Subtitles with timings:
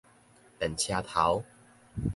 [0.59, 1.45] 電車頭